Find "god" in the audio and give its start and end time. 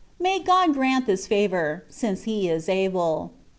0.39-0.73